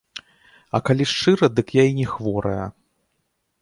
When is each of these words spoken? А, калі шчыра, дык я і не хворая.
А, 0.75 0.77
калі 0.87 1.03
шчыра, 1.13 1.51
дык 1.59 1.67
я 1.83 1.87
і 1.93 1.97
не 2.01 2.07
хворая. 2.17 2.67